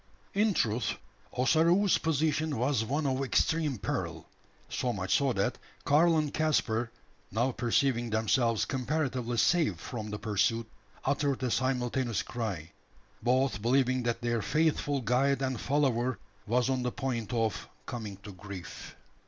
In 0.33 0.55
truth, 0.55 0.95
Ossaroo's 1.31 1.99
position 1.99 2.57
was 2.57 2.83
one 2.83 3.05
of 3.05 3.23
extreme 3.23 3.77
peril 3.77 4.25
so 4.67 4.91
much 4.91 5.13
so 5.15 5.31
that 5.33 5.59
Karl 5.85 6.17
and 6.17 6.33
Caspar 6.33 6.89
now 7.31 7.51
perceiving 7.51 8.09
themselves 8.09 8.65
comparatively 8.65 9.37
safe 9.37 9.77
from 9.79 10.09
the 10.09 10.17
pursuit 10.17 10.67
uttered 11.05 11.43
a 11.43 11.51
simultaneous 11.51 12.23
cry: 12.23 12.71
both 13.21 13.61
believing 13.61 14.01
that 14.01 14.21
their 14.23 14.41
faithful 14.41 15.01
guide 15.01 15.43
and 15.43 15.61
follower 15.61 16.17
was 16.47 16.67
on 16.67 16.81
the 16.81 16.91
point 16.91 17.31
of 17.31 17.69
"coming 17.85 18.17
to 18.23 18.31
grief." 18.31 18.95